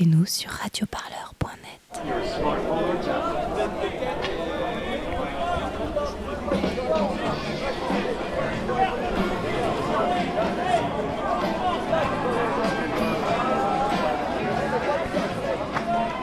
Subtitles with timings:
[0.00, 2.02] écoutez-nous sur radioparleur.net.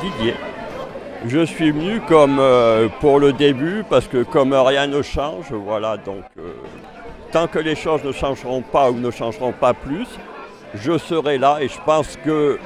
[0.00, 0.34] Didier.
[1.26, 5.96] Je suis venu comme euh, pour le début parce que comme rien ne change, voilà,
[5.98, 6.52] donc euh,
[7.30, 10.08] tant que les choses ne changeront pas ou ne changeront pas plus,
[10.74, 12.58] je serai là et je pense que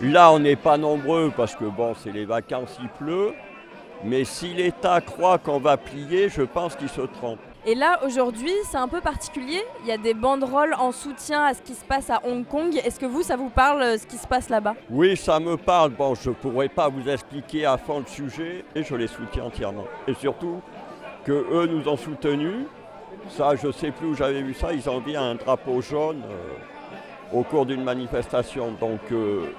[0.00, 3.34] là on n'est pas nombreux parce que bon c'est les vacances, il pleut,
[4.04, 7.38] mais si l'État croit qu'on va plier, je pense qu'il se trompe.
[7.66, 9.62] Et là, aujourd'hui, c'est un peu particulier.
[9.82, 12.74] Il y a des banderoles en soutien à ce qui se passe à Hong Kong.
[12.74, 14.76] Est-ce que vous, ça vous parle, euh, ce qui se passe là-bas?
[14.88, 15.90] Oui, ça me parle.
[15.90, 19.44] Bon, je ne pourrais pas vous expliquer à fond le sujet et je les soutiens
[19.44, 19.84] entièrement.
[20.08, 20.62] Et surtout
[21.24, 22.64] que eux nous ont soutenus.
[23.28, 24.72] Ça, je ne sais plus où j'avais vu ça.
[24.72, 28.72] Ils ont mis un drapeau jaune euh, au cours d'une manifestation.
[28.80, 29.52] Donc, euh,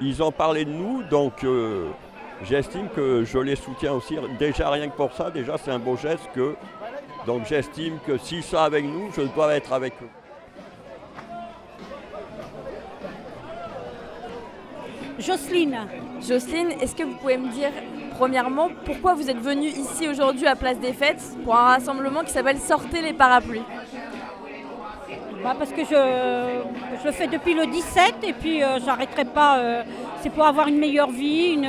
[0.00, 1.02] ils ont parlé de nous.
[1.04, 1.88] Donc, euh,
[2.42, 4.16] j'estime que je les soutiens aussi.
[4.38, 6.54] Déjà, rien que pour ça, déjà, c'est un beau geste que.
[7.26, 10.08] Donc, j'estime que s'ils sont avec nous, je dois être avec eux.
[15.18, 15.76] Jocelyne,
[16.26, 17.70] Jocelyne, est-ce que vous pouvez me dire,
[18.16, 22.30] premièrement, pourquoi vous êtes venue ici aujourd'hui à Place des Fêtes pour un rassemblement qui
[22.30, 23.62] s'appelle Sortez les parapluies?
[25.42, 25.94] Bah, parce que je,
[27.00, 29.58] je le fais depuis le 17 et puis euh, j'arrêterai pas.
[29.58, 29.82] euh,
[30.20, 31.66] c'est pour avoir une meilleure vie, une,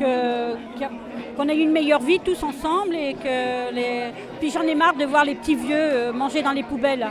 [0.00, 0.54] euh,
[1.36, 4.12] qu'on ait une meilleure vie tous ensemble et que les.
[4.38, 7.06] Puis j'en ai marre de voir les petits vieux manger dans les poubelles.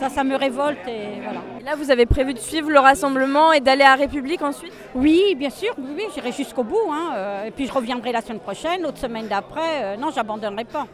[0.00, 1.40] Ça, ça me révolte et voilà.
[1.60, 4.72] Et là, vous avez prévu de suivre le rassemblement et d'aller à République ensuite?
[4.94, 6.90] Oui, bien sûr, oui, oui, j'irai jusqu'au bout.
[6.90, 9.82] hein, euh, et puis je reviendrai la semaine prochaine, l'autre semaine d'après.
[9.82, 10.86] euh, non, j'abandonnerai pas.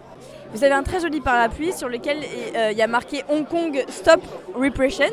[0.53, 2.19] Vous avez un très joli parapluie sur lequel
[2.57, 4.23] euh, il y a marqué Hong Kong Stop
[4.57, 5.12] Repression.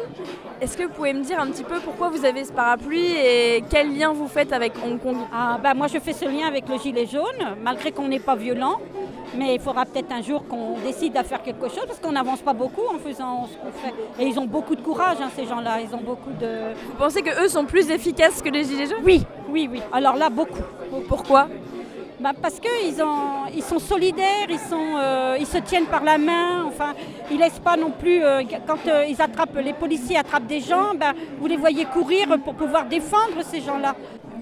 [0.59, 3.63] Est-ce que vous pouvez me dire un petit peu pourquoi vous avez ce parapluie et
[3.69, 5.17] quel lien vous faites avec Hong Kong?
[5.31, 8.35] Ah, bah, moi, je fais ce lien avec le gilet jaune, malgré qu'on n'est pas
[8.35, 8.79] violent.
[9.35, 12.41] Mais il faudra peut-être un jour qu'on décide à faire quelque chose, parce qu'on n'avance
[12.41, 13.93] pas beaucoup en faisant ce qu'on fait.
[14.19, 15.79] Et ils ont beaucoup de courage, hein, ces gens-là.
[15.81, 16.73] Ils ont beaucoup de...
[16.87, 19.03] Vous pensez que eux sont plus efficaces que les Gilets jaunes?
[19.03, 19.81] Oui, oui, oui.
[19.91, 20.61] Alors là, beaucoup.
[21.07, 21.47] Pourquoi?
[22.19, 22.95] Bah, parce qu'ils
[23.55, 26.63] ils sont solidaires, ils, sont, euh, ils se tiennent par la main.
[26.65, 26.93] Enfin,
[27.29, 28.23] ils laissent pas non plus.
[28.23, 32.27] euh, quand euh, ils attrapent, les policiers attrapent des gens, bah, vous les voyez courir
[32.45, 33.95] pour pouvoir défendre ces gens-là.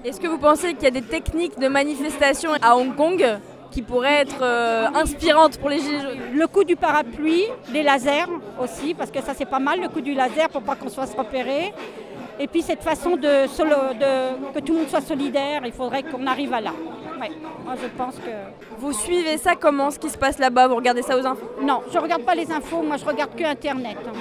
[0.04, 3.24] Est-ce que vous pensez qu'il y a des techniques de manifestation à Hong Kong?
[3.72, 8.26] Qui pourraient être euh, inspirantes pour les Gilets jaunes Le coup du parapluie, les lasers
[8.62, 10.94] aussi, parce que ça c'est pas mal, le coup du laser pour pas qu'on se
[10.94, 11.72] fasse repérer.
[12.38, 16.02] Et puis cette façon de, solo- de- que tout le monde soit solidaire, il faudrait
[16.02, 16.70] qu'on arrive à là.
[17.20, 17.30] Ouais.
[17.64, 18.30] Moi je pense que.
[18.78, 20.66] Vous suivez ça comment, ce qui se passe là-bas?
[20.68, 21.46] Vous regardez ça aux infos?
[21.62, 23.96] Non, je regarde pas les infos, moi je regarde que Internet.
[24.06, 24.12] hein.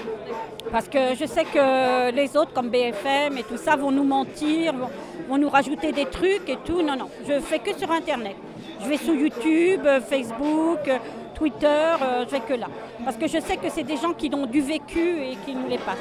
[0.72, 4.73] Parce que je sais que les autres, comme BFM et tout ça, vont nous mentir,
[4.73, 4.90] vont,
[5.28, 6.81] vont nous rajouter des trucs et tout.
[6.81, 8.35] Non, non, je fais que sur Internet.
[8.84, 10.97] Je vais sur YouTube, euh, Facebook, euh,
[11.36, 12.68] Twitter, euh, je vais que là.
[13.03, 15.68] Parce que je sais que c'est des gens qui ont du vécu et qui nous
[15.68, 15.97] les passent.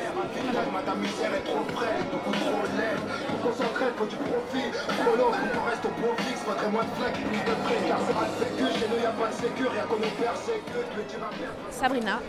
[11.70, 12.20] Sabrina.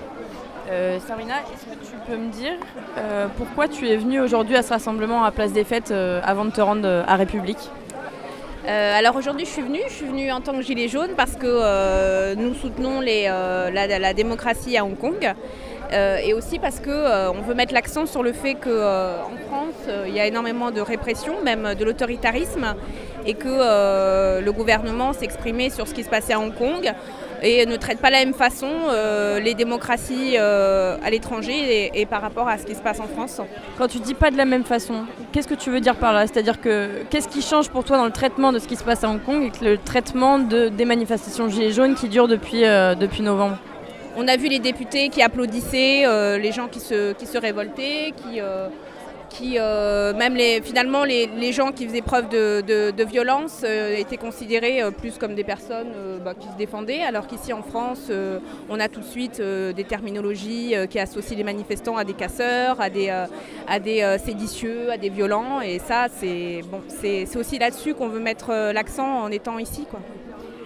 [1.05, 2.53] Sabrina, est-ce que tu peux me dire
[3.37, 6.61] pourquoi tu es venue aujourd'hui à ce rassemblement à Place des Fêtes avant de te
[6.61, 7.69] rendre à République?
[8.67, 9.81] Euh, alors aujourd'hui, je suis venue.
[9.87, 14.13] Je suis venue en tant que gilet jaune parce que euh, nous soutenons euh, la,
[14.13, 15.33] démocratie à Hong Kong.
[16.23, 20.13] Et aussi parce que euh, on veut mettre l'accent sur le fait qu'en France, il
[20.13, 22.75] y a énormément de répression, même de l'autoritarisme,
[23.25, 26.91] et que euh, le gouvernement exprimé sur ce qui se passait à Hong Kong
[27.43, 32.01] et ne traite pas de la même façon euh, les démocraties euh, à l'étranger et,
[32.01, 33.41] et par rapport à ce qui se passe en France.
[33.77, 36.27] Quand tu dis pas de la même façon, qu'est-ce que tu veux dire par là?
[36.27, 39.03] C'est-à-dire que qu'est-ce qui change pour toi dans le traitement de ce qui se passe
[39.03, 42.61] à Hong Kong et que le traitement de, des manifestations Gilets jaunes qui durent depuis,
[42.61, 43.57] depuis novembre?
[44.17, 46.05] On a vu les députés qui applaudissaient,
[46.37, 48.39] les gens qui se, qui se révoltaient, qui,
[49.31, 53.95] qui euh, même les, finalement les, les gens qui faisaient preuve de, de- violence euh,
[53.97, 55.91] étaient considérés euh, plus comme des personnes
[56.23, 58.11] bah, qui se défendaient, alors qu'ici en France,
[58.69, 62.89] on a tout de suite des terminologies qui associent les manifestants à des casseurs, à
[62.89, 63.09] des,
[63.67, 66.81] à des séditieux, à des violents, et ça c'est bon,
[67.39, 69.87] aussi là-dessus qu'on veut mettre l'accent en étant ici.
[69.89, 69.99] Quoi.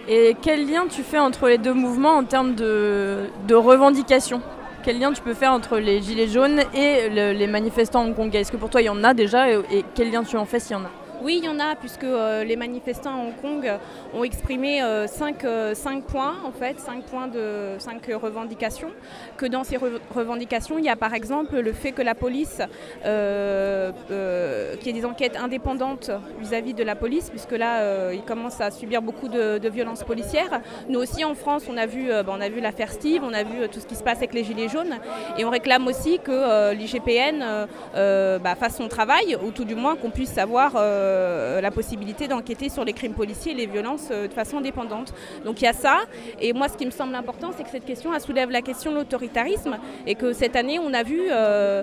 [0.08, 4.40] Et quel lien tu fais entre les deux mouvements en termes de, de revendication
[4.86, 8.42] Quel lien tu peux faire entre les Gilets jaunes et le- les manifestants hongkongais?
[8.42, 9.50] Est-ce que pour toi il y en a déjà?
[9.50, 10.90] Et quel lien tu en fais s'il y en a?
[11.22, 13.72] Oui, il y en a, puisque euh, les manifestants à Hong Kong
[14.14, 17.76] ont exprimé euh, cinq, euh, cinq points, en fait, cinq points de
[18.14, 18.90] revendications.
[19.36, 22.60] Que dans ces re- revendications, il y a par exemple le fait que la police,
[23.04, 28.12] euh, euh, qu'il y ait des enquêtes indépendantes vis-à-vis de la police, puisque là, euh,
[28.14, 30.60] ils commencent à subir beaucoup de, violences policières.
[30.88, 33.62] Nous aussi, en France, on a vu, euh, a vu l'affaire Steve, on a vu
[33.62, 34.94] euh, tout ce qui se passe avec les Gilets jaunes,
[35.38, 37.66] et on réclame aussi que euh, l'IGPN euh,
[37.96, 40.72] euh, bah, fasse son travail, ou tout du moins qu'on puisse avoir
[41.16, 45.12] euh, la possibilité d'enquêter sur les crimes policiers et les violences euh, de façon indépendante.
[45.44, 46.00] Donc il y a ça,
[46.40, 48.96] et moi ce qui me semble important, c'est que cette question soulève la question de
[48.96, 49.76] l'autoritarisme,
[50.06, 51.82] et que cette année on a vu euh,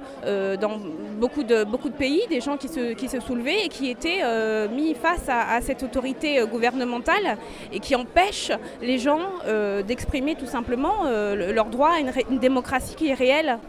[0.57, 0.77] dans
[1.19, 1.63] beaucoup de,
[1.97, 4.21] pays des gens qui se, soulevaient et qui étaient
[4.69, 7.37] mis face à, cette autorité gouvernementale
[7.71, 8.51] et qui empêchent
[8.81, 9.21] les gens
[9.87, 13.59] d'exprimer tout simplement le- leur droit à une démocratie qui est réelle.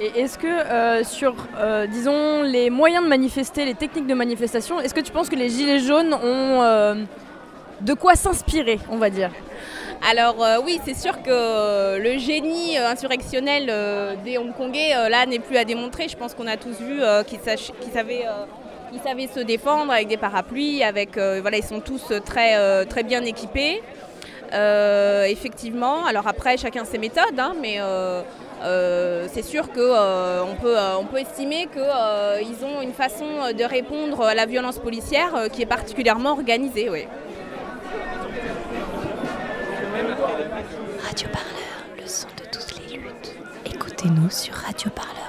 [0.00, 4.80] Et est-ce que euh, sur, euh, disons, les moyens de manifester, les techniques de manifestation,
[4.80, 6.94] est-ce que tu penses que les Gilets jaunes ont euh,
[7.80, 9.30] de quoi s'inspirer, on va dire?
[10.10, 13.72] Alors oui, c'est sûr que le génie insurrectionnel
[14.22, 16.08] des Hongkongais, là, n'est plus à démontrer.
[16.08, 18.26] Je pense qu'on a tous vu qu'ils savaient...
[19.02, 23.82] savaient se défendre avec des parapluies, avec voilà, ils sont tous très, très bien équipés.
[25.26, 27.78] Effectivement, alors après chacun ses méthodes, hein, mais
[28.64, 34.34] c'est sûr qu'on on peut, euh, peut estimer qu'ils ont une façon de répondre à
[34.34, 36.88] la violence policière euh, qui est particulièrement organisée.
[36.90, 37.06] Oui.
[41.06, 43.36] Radio Parleur, le son de toutes les luttes.
[43.66, 45.23] Écoutez-nous sur radioparleur.net.